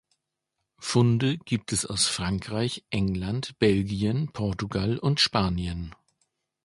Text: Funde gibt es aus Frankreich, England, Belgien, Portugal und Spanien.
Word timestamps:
Funde 0.79 1.37
gibt 1.37 1.71
es 1.73 1.85
aus 1.85 2.07
Frankreich, 2.07 2.83
England, 2.89 3.59
Belgien, 3.59 4.29
Portugal 4.31 4.97
und 4.97 5.19
Spanien. 5.19 5.93